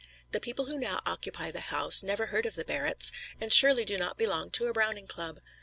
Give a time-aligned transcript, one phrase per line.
[0.31, 3.99] The people who now occupy the house never heard of the Barretts, and surely do
[3.99, 5.39] not belong to a Browning Club.